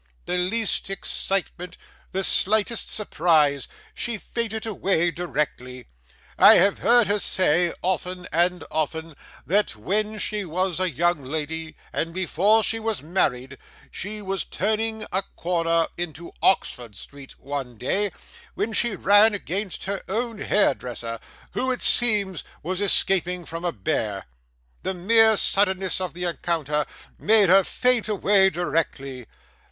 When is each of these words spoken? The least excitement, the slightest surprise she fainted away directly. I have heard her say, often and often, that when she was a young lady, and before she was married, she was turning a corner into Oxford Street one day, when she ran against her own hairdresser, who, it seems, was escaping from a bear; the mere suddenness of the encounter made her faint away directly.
The 0.25 0.35
least 0.39 0.89
excitement, 0.89 1.77
the 2.11 2.23
slightest 2.23 2.89
surprise 2.89 3.67
she 3.93 4.17
fainted 4.17 4.65
away 4.65 5.11
directly. 5.11 5.85
I 6.39 6.55
have 6.55 6.79
heard 6.79 7.05
her 7.05 7.19
say, 7.19 7.71
often 7.83 8.27
and 8.31 8.63
often, 8.71 9.13
that 9.45 9.75
when 9.75 10.17
she 10.17 10.43
was 10.43 10.79
a 10.79 10.89
young 10.89 11.23
lady, 11.23 11.77
and 11.93 12.15
before 12.15 12.63
she 12.63 12.79
was 12.79 13.03
married, 13.03 13.59
she 13.91 14.23
was 14.23 14.43
turning 14.43 15.05
a 15.11 15.21
corner 15.35 15.85
into 15.97 16.31
Oxford 16.41 16.95
Street 16.95 17.37
one 17.39 17.77
day, 17.77 18.11
when 18.55 18.73
she 18.73 18.95
ran 18.95 19.35
against 19.35 19.83
her 19.83 20.01
own 20.09 20.39
hairdresser, 20.39 21.19
who, 21.51 21.71
it 21.71 21.83
seems, 21.83 22.43
was 22.63 22.81
escaping 22.81 23.45
from 23.45 23.63
a 23.63 23.71
bear; 23.71 24.25
the 24.81 24.95
mere 24.95 25.37
suddenness 25.37 26.01
of 26.01 26.15
the 26.15 26.23
encounter 26.23 26.87
made 27.19 27.49
her 27.49 27.63
faint 27.63 28.07
away 28.07 28.49
directly. 28.49 29.27